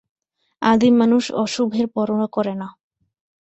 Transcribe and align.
আদিম 0.61 0.93
মানুষ 0.95 1.23
অশুভের 1.35 1.85
পরোয়া 1.87 2.27
করে 2.27 2.53
না। 2.55 2.67